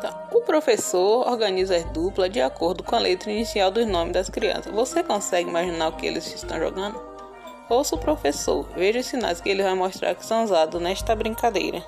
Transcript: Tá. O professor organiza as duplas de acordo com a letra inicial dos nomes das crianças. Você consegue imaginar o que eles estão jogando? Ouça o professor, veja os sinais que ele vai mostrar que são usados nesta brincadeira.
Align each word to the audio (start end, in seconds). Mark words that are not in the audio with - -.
Tá. 0.00 0.28
O 0.32 0.40
professor 0.40 1.28
organiza 1.28 1.76
as 1.76 1.84
duplas 1.84 2.30
de 2.30 2.40
acordo 2.40 2.82
com 2.82 2.96
a 2.96 2.98
letra 2.98 3.30
inicial 3.30 3.70
dos 3.70 3.86
nomes 3.86 4.14
das 4.14 4.30
crianças. 4.30 4.72
Você 4.72 5.02
consegue 5.02 5.50
imaginar 5.50 5.88
o 5.88 5.92
que 5.92 6.06
eles 6.06 6.26
estão 6.32 6.58
jogando? 6.58 6.98
Ouça 7.68 7.94
o 7.94 7.98
professor, 7.98 8.66
veja 8.74 8.98
os 8.98 9.06
sinais 9.06 9.40
que 9.40 9.48
ele 9.48 9.62
vai 9.62 9.74
mostrar 9.74 10.14
que 10.14 10.24
são 10.24 10.42
usados 10.42 10.80
nesta 10.80 11.14
brincadeira. 11.14 11.84